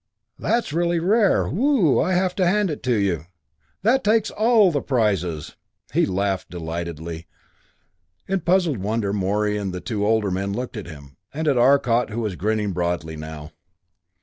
"That's 0.39 0.73
really 0.73 0.97
rare! 0.97 1.47
Whoo 1.47 1.99
I 1.99 2.13
have 2.13 2.33
to 2.37 2.47
hand 2.47 2.71
it 2.71 2.81
to 2.81 2.95
you! 2.95 3.25
That 3.83 4.03
takes 4.03 4.31
all 4.31 4.71
the 4.71 4.81
prizes!" 4.81 5.55
He 5.93 6.07
laughed 6.07 6.49
delightedly. 6.49 7.27
In 8.27 8.39
puzzled 8.39 8.79
wonder 8.79 9.13
Morey 9.13 9.57
and 9.57 9.71
the 9.71 9.79
two 9.79 10.03
older 10.07 10.31
men 10.31 10.53
looked 10.53 10.75
at 10.75 10.87
him, 10.87 11.17
and 11.31 11.47
at 11.47 11.55
Arcot 11.55 12.09
who 12.09 12.21
was 12.21 12.35
grinning 12.35 12.71
broadly 12.73 13.15
now. 13.15 13.51